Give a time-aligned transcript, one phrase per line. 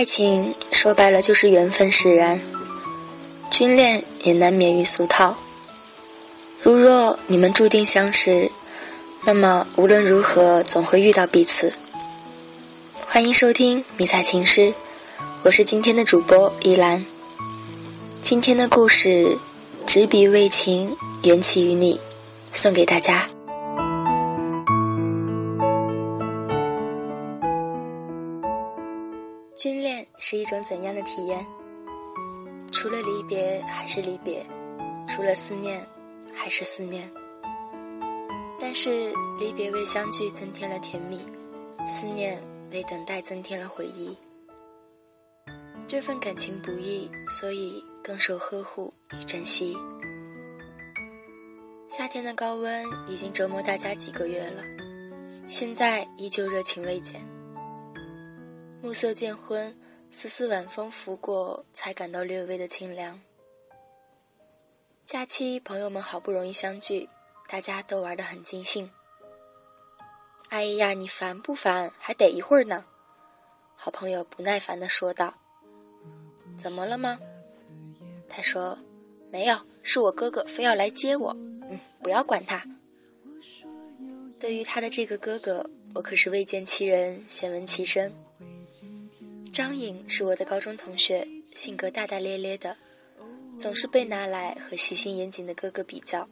[0.00, 2.40] 爱情说白了就是缘分使然，
[3.50, 5.36] 军恋也难免于俗套。
[6.62, 8.50] 如若你们注定相识，
[9.26, 11.74] 那么无论如何总会遇到彼此。
[13.04, 14.68] 欢迎收听《迷彩情诗》，
[15.42, 17.04] 我是今天的主播依兰。
[18.22, 19.36] 今天的故事，
[19.86, 22.00] 执笔为情，缘起于你，
[22.50, 23.28] 送给大家。
[30.30, 31.44] 是一种怎样的体验？
[32.70, 34.46] 除了离别还是离别，
[35.08, 35.84] 除了思念
[36.32, 37.10] 还是思念。
[38.56, 41.18] 但是离别为相聚增添了甜蜜，
[41.84, 42.40] 思念
[42.70, 44.16] 为等待增添了回忆。
[45.88, 49.76] 这份感情不易，所以更受呵护与珍惜。
[51.88, 54.62] 夏天的高温已经折磨大家几个月了，
[55.48, 57.20] 现在依旧热情未减。
[58.80, 59.76] 暮色渐昏，
[60.12, 63.20] 丝丝晚风拂过，才感到略微的清凉。
[65.06, 67.08] 假期，朋友们好不容易相聚，
[67.48, 68.90] 大家都玩得很尽兴。
[70.48, 71.92] 哎呀，你烦不烦？
[71.96, 72.84] 还得一会儿呢。
[73.76, 75.32] 好朋友不耐烦地说道。
[76.58, 77.18] 怎么了吗？
[78.28, 78.76] 他说
[79.30, 81.30] ：“没有，是我哥哥非要来接我。
[81.70, 82.64] 嗯，不要管他。”
[84.40, 88.12] 对于他的这个哥哥，我可是未见其人，先闻其声。
[89.52, 92.76] 张颖是我的高中同学，性格大大咧咧的，
[93.58, 96.28] 总是被拿来和细心严谨的哥哥比较。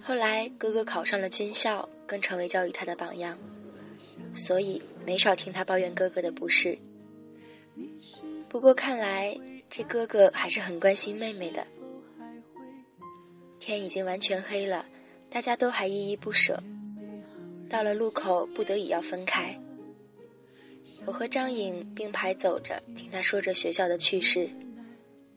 [0.00, 3.36] 后来哥哥考上了军校，更成为教育他的榜样，
[4.32, 6.78] 所以没少听他抱怨哥哥的不是。
[8.48, 9.36] 不过看来
[9.68, 11.66] 这哥哥还是很关心妹妹的。
[13.58, 14.86] 天已经完全黑了，
[15.28, 16.62] 大家都还依依不舍。
[17.68, 19.60] 到了路口，不得已要分开。
[21.04, 24.48] 我和张颖并排走着，听他说着学校的趣事。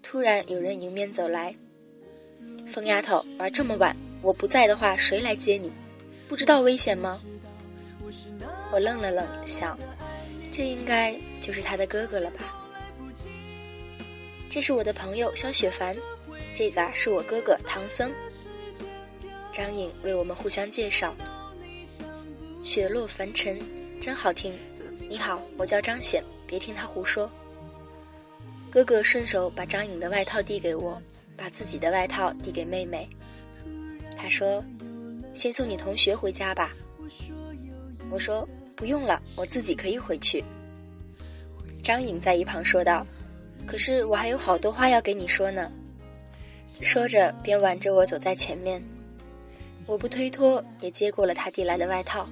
[0.01, 1.55] 突然有人迎面走来
[2.65, 5.71] ：“疯丫头，玩这么晚，我不在的话，谁来接你？
[6.27, 7.21] 不知道危险吗？”
[8.71, 9.77] 我愣了愣，想，
[10.51, 12.55] 这应该就是他的哥哥了吧。
[14.49, 15.95] 这是我的朋友肖雪凡，
[16.55, 18.11] 这个啊是我哥哥唐僧。
[19.51, 21.15] 张颖为我们互相介绍
[22.63, 23.59] ：“雪落凡尘，
[23.99, 24.53] 真好听。”
[25.07, 27.29] 你好，我叫张显，别听他胡说。
[28.69, 31.01] 哥哥顺手把张颖的外套递给我，
[31.37, 33.07] 把自己的外套递给妹妹。
[34.17, 34.63] 他说
[35.33, 36.71] ：“先送你同学回家吧。”
[38.11, 40.43] 我说：“不用了，我自己可以回去。”
[41.81, 43.05] 张颖在一旁说道
[43.65, 45.71] ：“可是我还有好多话要给你说呢。”
[46.81, 48.83] 说着便挽着我走在前面，
[49.85, 52.29] 我不推脱，也接过了他递来的外套。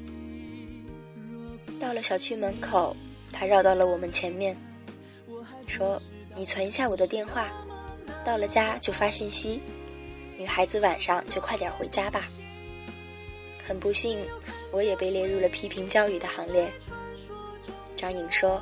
[1.79, 2.95] 到了小区门口，
[3.31, 4.57] 他绕到了我们前面，
[5.67, 6.01] 说
[6.35, 7.51] ：“你存一下我的电话，
[8.25, 9.61] 到了家就发信息。
[10.37, 12.27] 女孩子晚上就快点回家吧。”
[13.65, 14.17] 很不幸，
[14.71, 16.71] 我也被列入了批评教育的行列。
[17.95, 18.61] 张颖说：“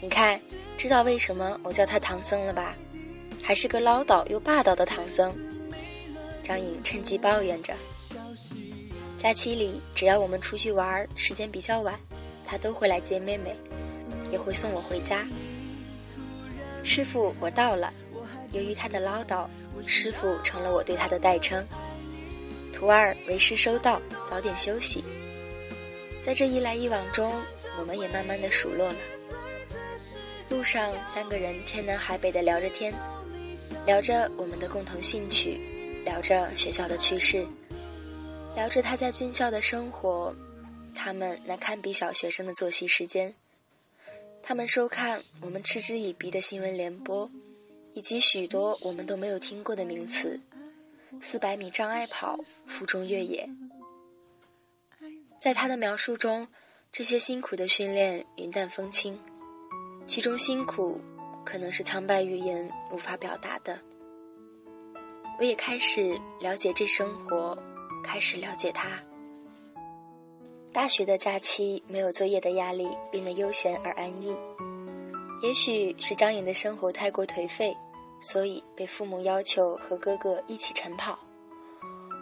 [0.00, 0.40] 你看，
[0.76, 2.74] 知道为什么我叫他唐僧了吧？
[3.42, 5.32] 还是个唠叨又霸道的唐僧。”
[6.42, 7.74] 张颖趁机抱怨着
[9.16, 11.98] ：“假期里，只要我们出去玩，时间比较晚。”
[12.50, 13.54] 他都会来接妹妹，
[14.32, 15.24] 也会送我回家。
[16.82, 17.92] 师傅，我到了。
[18.50, 19.46] 由于他的唠叨，
[19.86, 21.64] 师傅成了我对他的代称。
[22.72, 25.04] 徒儿，为师收到，早点休息。
[26.20, 27.32] 在这一来一往中，
[27.78, 28.96] 我们也慢慢的熟络了。
[30.48, 32.92] 路上，三个人天南海北的聊着天，
[33.86, 35.60] 聊着我们的共同兴趣，
[36.04, 37.46] 聊着学校的趣事，
[38.56, 40.34] 聊着他在军校的生活。
[41.02, 43.34] 他们那堪比小学生的作息时间，
[44.42, 47.30] 他们收看我们嗤之以鼻的新闻联播，
[47.94, 50.38] 以及许多我们都没有听过的名词，
[51.18, 53.48] 四百米障碍跑、负重越野。
[55.40, 56.46] 在他的描述中，
[56.92, 59.18] 这些辛苦的训练云淡风轻，
[60.06, 61.00] 其中辛苦
[61.46, 63.80] 可能是苍白语言无法表达的。
[65.38, 67.56] 我也开始了解这生活，
[68.04, 69.02] 开始了解他。
[70.72, 74.36] 大学的假期没有作业的压力，变得悠闲而安逸。
[75.42, 77.76] 也许是张颖的生活太过颓废，
[78.20, 81.18] 所以被父母要求和哥哥一起晨跑。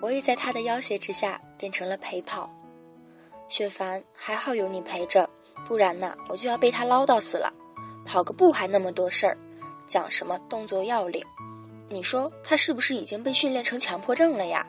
[0.01, 2.51] 我也在他的要挟之下变成了陪跑。
[3.49, 5.29] 雪凡还好有你陪着，
[5.67, 7.53] 不然呐我就要被他唠叨死了。
[8.07, 9.37] 跑个步还那么多事儿，
[9.87, 11.23] 讲什么动作要领？
[11.91, 14.67] 你说他是不是已经被训练成强迫症了呀？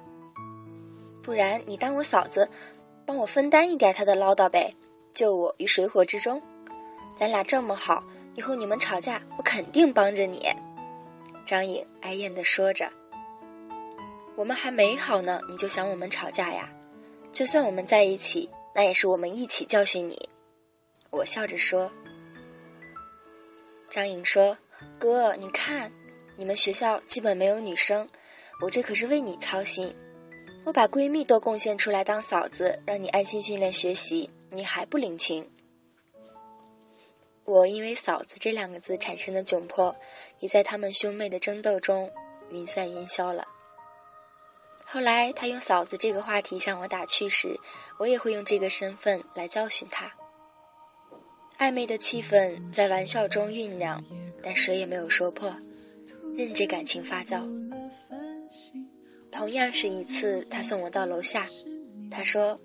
[1.21, 2.49] 不然你当我嫂子。
[3.09, 4.75] 帮我分担一点他的唠叨呗，
[5.15, 6.39] 救我于水火之中。
[7.17, 8.03] 咱俩这么好，
[8.35, 10.47] 以后你们吵架，我肯定帮着你。”
[11.43, 12.87] 张颖哀艳地说着。
[14.37, 16.69] “我们还没好呢，你就想我们吵架呀？
[17.33, 20.29] 就算我们在一起，那也是我们一起教训你。”
[21.09, 21.91] 我笑着说。
[23.89, 24.55] 张颖说
[24.99, 25.91] ：“哥，你看，
[26.37, 28.07] 你们学校基本没有女生，
[28.61, 29.95] 我这可是为你操心。
[30.65, 35.49] 我把闺蜜都贡献出来当嫂子，让你安心训练学习，你还不领情。”
[37.45, 39.95] 我因为“嫂子”这两个字产生的窘迫，
[40.39, 42.11] 也在他们兄妹的争斗中
[42.51, 43.47] 云散云消了。
[44.85, 47.59] 后来他用“嫂子”这个话题向我打趣时，
[47.97, 50.13] 我也会用这个身份来教训他。
[51.57, 54.03] 暧昧的气氛在玩笑中酝酿，
[54.43, 55.51] 但谁也没有说破，
[56.35, 57.41] 任这感情发酵。
[59.31, 61.47] 同样是一次，他送我到楼下，
[62.11, 62.59] 他说：“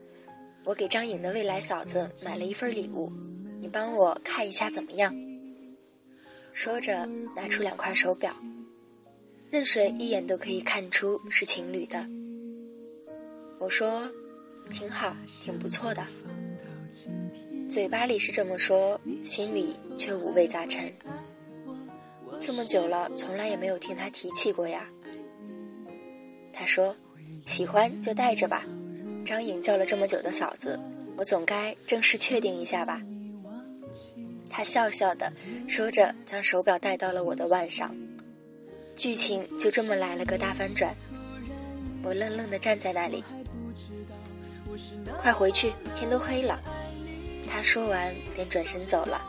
[0.64, 3.12] 我给张颖的未来嫂子买了一份礼物。”
[3.60, 5.14] 你帮我看一下怎么样？
[6.52, 8.34] 说着，拿出两块手表，
[9.50, 12.06] 任谁一眼都可以看出是情侣的。
[13.58, 14.06] 我说
[14.70, 16.06] ：“挺好，挺不错的。”
[17.70, 20.92] 嘴巴里是这么说，心里却五味杂陈。
[22.40, 24.86] 这么久了，从来也没有听他提起过呀。
[26.54, 26.94] 他说
[27.44, 28.64] ：“喜欢就带着吧。”
[29.26, 30.78] 张颖叫了这么久的嫂子，
[31.16, 33.00] 我总该正式确定一下吧。
[34.50, 35.32] 他笑笑的
[35.66, 37.94] 说着，将手表戴到了我的腕上，
[38.94, 40.94] 剧情就这么来了个大反转。
[42.02, 43.24] 我愣愣的站在那里，
[45.20, 46.60] 快回去，天都黑了。
[47.48, 49.20] 他说完便转身走了，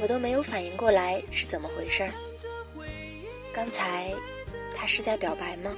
[0.00, 2.10] 我都没有反应过来是怎么回事儿。
[3.52, 4.12] 刚才
[4.74, 5.74] 他是在表白吗？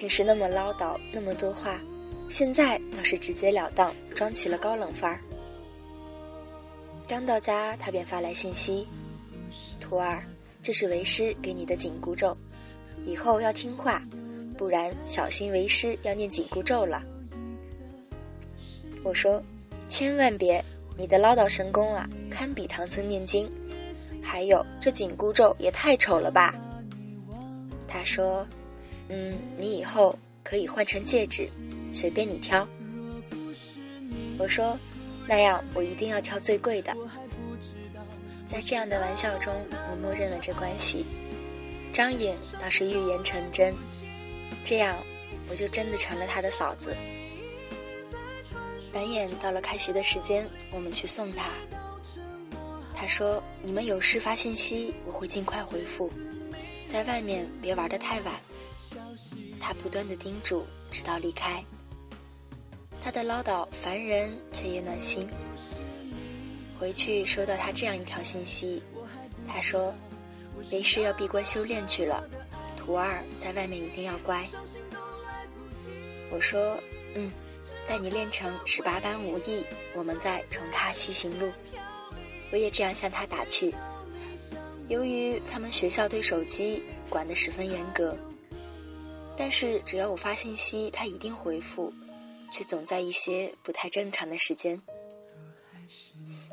[0.00, 1.78] 平时那么唠叨那么多话，
[2.30, 5.20] 现在倒是直截了当，装起了高冷范儿。
[7.06, 8.88] 刚到家，他便发来信息
[9.78, 10.24] ：“徒儿，
[10.62, 12.34] 这是为师给你的紧箍咒，
[13.04, 14.02] 以后要听话，
[14.56, 17.02] 不然小心为师要念紧箍咒了。”
[19.04, 19.42] 我说
[19.90, 20.64] ：“千万别，
[20.96, 23.46] 你的唠叨神功啊，堪比唐僧念经。
[24.22, 26.54] 还有这紧箍咒也太丑了吧。”
[27.86, 28.46] 他说
[29.10, 31.46] ：“嗯，你以后可以换成戒指，
[31.92, 32.66] 随便你挑。”
[34.38, 34.78] 我说。
[35.28, 36.92] 那样，我一定要挑最贵的。
[38.48, 41.06] 在这样的玩笑中，我默认了这关系。
[41.92, 43.72] 张颖倒是预言成真，
[44.64, 44.96] 这样
[45.48, 46.96] 我就真的成了他的嫂子。
[48.92, 51.50] 转眼到了开学的时间，我们去送他。
[52.92, 56.10] 他说：“你们有事发信息，我会尽快回复。
[56.88, 58.34] 在外面别玩得太晚。”
[59.60, 61.62] 他不断的叮嘱，直到离开。
[63.02, 65.28] 他的唠叨烦人，却也暖心。
[66.78, 68.82] 回去收到他这样一条信息，
[69.46, 69.94] 他说
[70.72, 72.26] ：“为师要闭关修炼去了，
[72.76, 74.44] 徒儿在外面一定要乖。”
[76.32, 76.78] 我说
[77.14, 77.30] ：“嗯，
[77.86, 79.64] 待你练成十八般武艺，
[79.94, 81.50] 我们再重踏西行路。”
[82.52, 83.74] 我也这样向他打趣。
[84.88, 88.16] 由于他们学校对手机管得十分严格，
[89.36, 91.92] 但是只要我发信息，他一定回复。
[92.52, 94.82] 却总在一些不太正常的时间，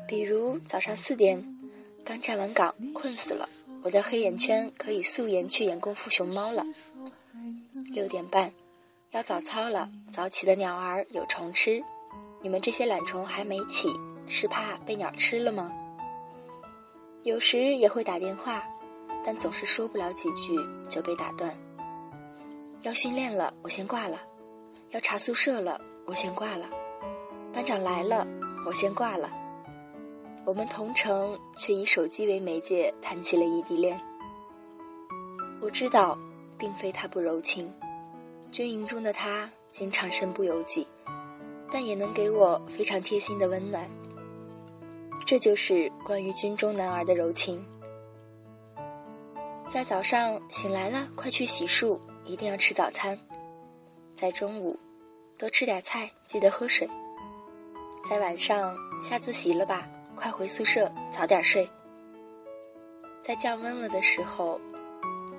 [0.06, 1.58] 比如早上四点，
[2.04, 3.48] 刚站完岗，困死了，
[3.82, 6.64] 我的黑眼圈可以素颜去演功夫熊猫了。
[7.90, 8.52] 六点半，
[9.10, 11.82] 要早操了，早起的鸟儿有虫吃，
[12.42, 13.88] 你们这些懒虫还没起，
[14.28, 15.72] 是怕被鸟吃了吗？
[17.24, 18.62] 有时也会打电话，
[19.24, 20.56] 但总是说不了几句
[20.88, 21.52] 就被打断。
[22.82, 24.20] 要训练了，我先挂了。
[24.90, 26.66] 要查宿舍了，我先挂了。
[27.52, 28.26] 班长来了，
[28.66, 29.30] 我先挂了。
[30.46, 34.00] 我们同城，却以手机为媒介谈起了异地恋。
[35.60, 36.18] 我知道，
[36.56, 37.70] 并非他不柔情，
[38.50, 40.86] 军营中的他经常身不由己，
[41.70, 43.86] 但也能给我非常贴心的温暖。
[45.26, 47.62] 这就是关于军中男儿的柔情。
[49.68, 53.18] 在早上醒来了，快去洗漱，一定要吃早餐。
[54.14, 54.78] 在中午，
[55.38, 56.88] 多吃点菜，记得喝水。
[58.08, 59.88] 在晚上，下自习了吧？
[60.14, 61.68] 快回宿舍，早点睡。
[63.22, 64.60] 在降温了的时候，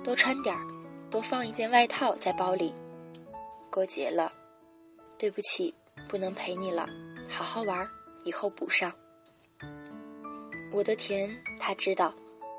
[0.02, 0.60] 多穿点儿，
[1.10, 2.74] 多放一件外套在包里。
[3.70, 4.32] 过节了，
[5.16, 5.72] 对不起，
[6.08, 6.88] 不能陪你了，
[7.28, 7.88] 好好玩，
[8.24, 8.92] 以后补上。
[10.72, 12.12] 我的甜他知道，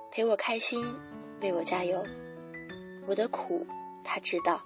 [0.09, 0.85] 陪我开心，
[1.41, 2.01] 为我加油。
[3.07, 3.65] 我的苦
[4.03, 4.61] 他知道，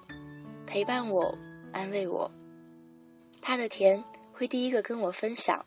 [0.66, 1.36] 陪伴我。
[1.72, 2.30] 安慰我，
[3.42, 4.02] 他的甜
[4.32, 5.62] 会第一个跟我分享，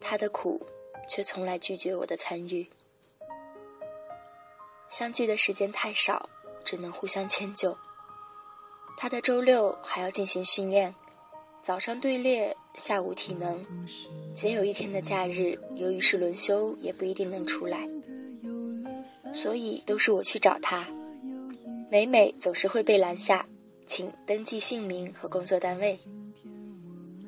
[0.00, 0.66] 他的苦
[1.06, 2.66] 却从来拒绝我的参与。
[4.88, 6.26] 相聚的时间太少，
[6.64, 7.76] 只能互相迁就。
[8.96, 10.94] 他的周六还要进行训练，
[11.60, 13.62] 早上队列，下午体能，
[14.34, 17.86] 仅有一天的假日，由于是轮休，也不一定能出来，
[19.34, 20.86] 所以都是我去找他。
[21.92, 23.46] 每每总是会被拦下，
[23.84, 25.98] 请登记姓名和工作单位。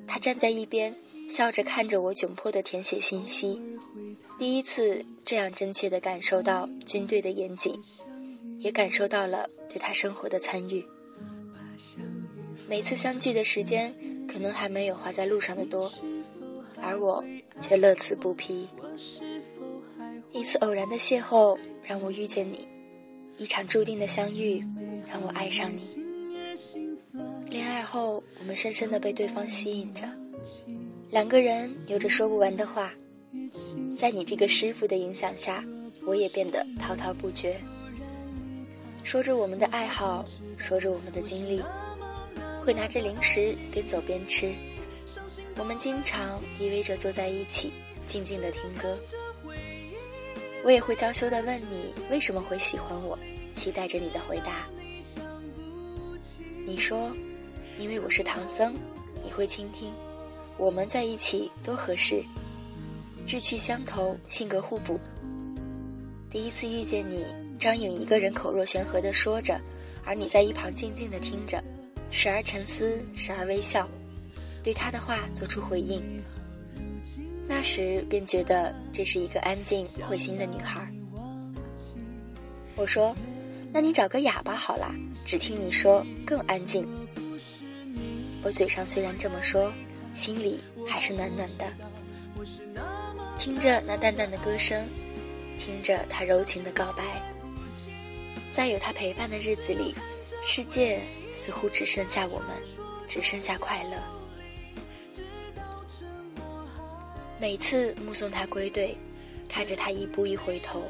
[0.06, 0.96] 他站在一边，
[1.28, 3.60] 笑着看着我窘迫的填写信息，
[4.38, 7.78] 第一次这样真切地感受到军队的严谨，
[8.56, 10.82] 也感受到了对他生活的参与。
[12.66, 13.94] 每次相聚的时间，
[14.26, 15.92] 可能还没有花在路上的多，
[16.80, 17.22] 而我
[17.60, 18.66] 却乐此不疲。
[20.32, 22.66] 一次偶然的邂逅让我遇见你，
[23.36, 24.64] 一场注定的相遇
[25.08, 25.98] 让我爱上你。
[27.48, 30.08] 恋爱后，我们深深的被对方吸引着，
[31.10, 32.92] 两个人有着说不完的话。
[33.96, 35.64] 在你这个师傅的影响下，
[36.06, 37.60] 我也变得滔滔不绝，
[39.02, 40.24] 说着我们的爱好，
[40.56, 41.62] 说着我们的经历。
[42.64, 44.52] 会拿着零食边走边吃，
[45.56, 47.72] 我们经常依偎着坐在一起，
[48.06, 48.96] 静静的听歌。
[50.64, 53.18] 我也会娇羞的问你为什么会喜欢我，
[53.52, 54.66] 期待着你的回答。
[56.66, 57.14] 你说，
[57.78, 58.74] 因为我是唐僧，
[59.22, 59.92] 你会倾听，
[60.56, 62.24] 我们在一起多合适，
[63.26, 64.98] 志趣相投，性格互补。
[66.30, 67.26] 第一次遇见你，
[67.58, 69.60] 张颖一个人口若悬河的说着，
[70.02, 71.62] 而你在一旁静静的听着。
[72.10, 73.86] 时而沉思，时而微笑，
[74.62, 76.02] 对他的话做出回应。
[77.46, 80.86] 那时便觉得这是一个安静会心的女孩。
[82.76, 83.14] 我说
[83.72, 84.94] ：“那你找个哑巴好啦，
[85.26, 86.86] 只听你说更安静。”
[88.42, 89.72] 我嘴上虽然这么说，
[90.14, 91.66] 心里还是暖暖的。
[93.38, 94.86] 听着那淡淡的歌声，
[95.58, 97.02] 听着他柔情的告白，
[98.50, 99.94] 在有他陪伴的日子里，
[100.42, 101.00] 世界。
[101.36, 102.50] 似乎只剩下我们，
[103.08, 103.96] 只剩下快乐。
[107.44, 108.96] 每次目送他归队，
[109.50, 110.82] 看着他一步一回头，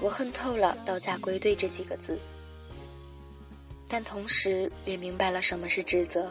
[0.00, 2.18] 我恨透了“到家归队”这几个字，
[3.88, 6.28] 但同时也明白了什么是职责。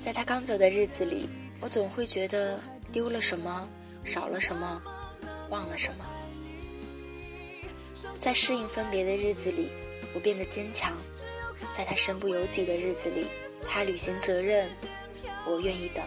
[0.00, 2.60] 在他刚走的日子里，我总会觉得
[2.92, 3.68] 丢了什么，
[4.04, 4.80] 少了什么，
[5.48, 6.06] 忘了什么。
[8.20, 9.68] 在适应分别的日子里。
[10.14, 10.96] 我变得坚强，
[11.72, 13.26] 在他身不由己的日子里，
[13.64, 14.70] 他履行责任，
[15.44, 16.04] 我愿意等。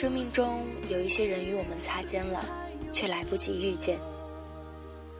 [0.00, 2.42] 生命中有一些人与我们擦肩了，
[2.90, 3.98] 却来不及遇见；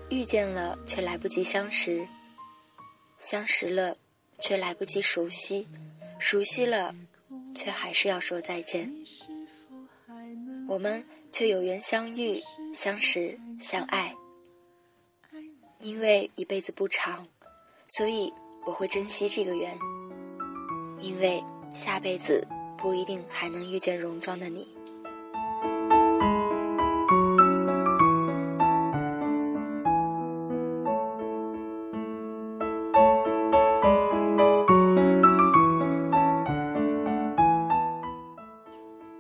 [0.08, 2.08] 遇见了，却来不及相识；
[3.18, 3.98] 相识了，
[4.38, 5.66] 却来不及熟悉；
[6.18, 6.94] 熟悉了，
[7.54, 8.90] 却还是要说再见。
[10.66, 12.40] 我们却有缘相遇、
[12.72, 14.14] 相识、相爱。
[15.80, 17.28] 因为一辈子不长，
[17.86, 18.32] 所以
[18.64, 19.78] 我会珍惜这个缘。
[21.02, 21.44] 因为
[21.74, 22.48] 下辈子
[22.80, 24.66] 不一定还能遇见戎装的你。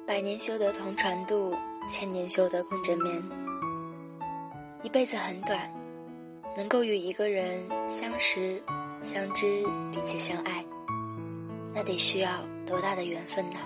[0.06, 1.54] 百年修得同船渡，
[1.88, 3.22] 千年修得共枕眠。
[4.82, 5.70] 一辈子很短。
[6.56, 8.60] 能够与一个人相识、
[9.02, 9.62] 相知，
[9.92, 10.64] 并且相爱，
[11.72, 12.28] 那得需要
[12.70, 13.58] 多大的缘分呐？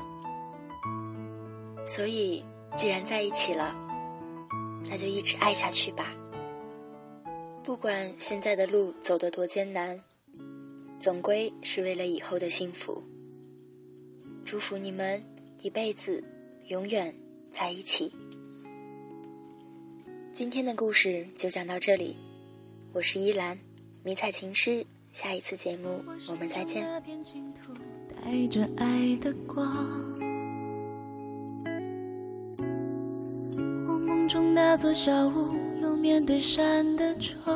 [1.87, 2.43] 所以，
[2.75, 3.77] 既然在一起了，
[4.89, 6.15] 那就一直爱下去吧。
[7.63, 10.03] 不管现在的路走得多艰难，
[10.99, 13.03] 总归是为了以后的幸福。
[14.43, 15.23] 祝福你们
[15.61, 16.25] 一辈子
[16.69, 17.15] 永远
[17.53, 18.11] 在一起。
[20.33, 22.17] 今天的故事就讲到这里。
[22.95, 23.59] 我是依兰，
[24.03, 24.87] 迷彩情诗。
[25.13, 26.85] 下一次节目我们再见。
[28.25, 29.67] 带着爱的光，
[33.87, 35.51] 我梦中那座小屋
[35.83, 37.55] 有面对山的窗，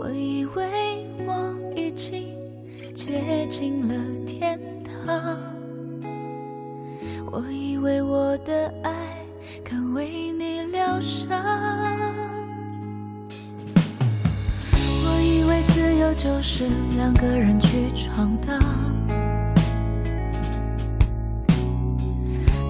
[0.00, 2.36] 我以为我已经
[2.92, 3.94] 接近了
[4.26, 5.40] 天堂，
[7.30, 8.92] 我以为我的爱。
[9.64, 11.87] 可为你疗伤。
[16.14, 16.64] 就是
[16.96, 18.58] 两个人去闯荡，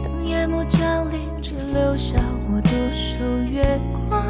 [0.02, 2.18] 等夜幕降临，只留下
[2.50, 4.23] 我独守月光。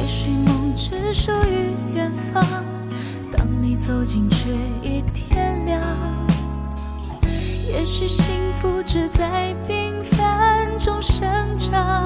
[0.00, 2.44] 也许梦只属于远方，
[3.30, 4.50] 当你走近却
[4.82, 5.80] 已天亮。
[7.70, 11.24] 也许幸福只在平凡中生
[11.56, 12.04] 长。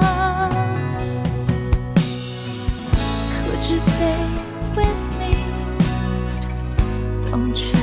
[3.71, 4.27] you stay
[4.75, 5.31] with me?
[7.29, 7.80] Don't you?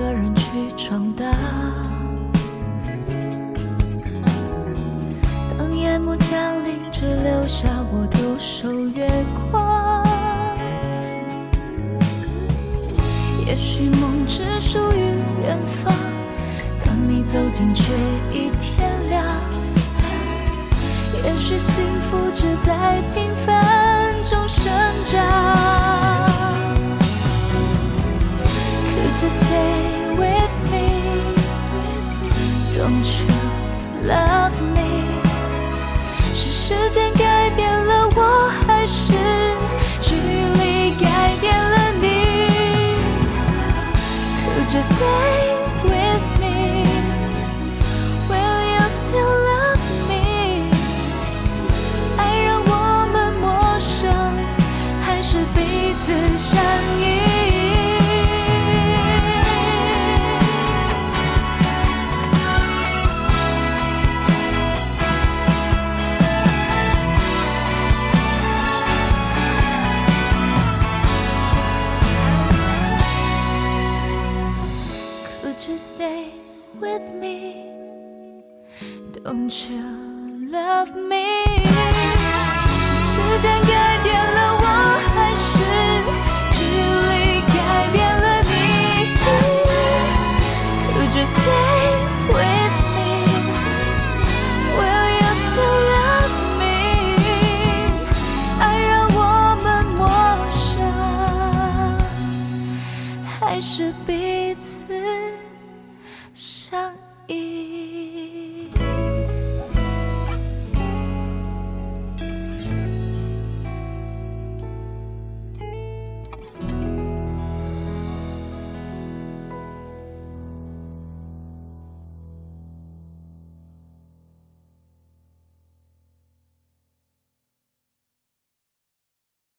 [0.00, 0.42] 一个人去
[0.78, 1.30] 闯荡。
[5.58, 9.06] 当夜幕降临只留下我独守月
[9.52, 10.02] 光。
[13.46, 15.92] 也许梦只属于远方
[16.82, 17.92] 当你走近却
[18.30, 19.22] 已天亮。
[21.24, 24.72] 也许幸福只在平凡中生
[25.04, 25.99] 长。